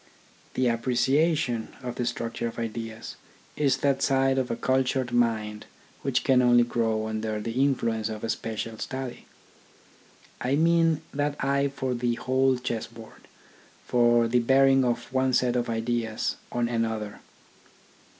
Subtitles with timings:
[0.55, 3.17] The appreciation of the structure of ideas
[3.55, 5.67] is that side of a cultured mind
[6.01, 8.79] which can only 24 THE ORGANISATION OF THOUGHT grow under the influence of a special
[8.79, 9.25] study.
[10.41, 13.27] I mean that eye for the whole chess board,
[13.85, 17.19] for the bearing of one set of ideas on another.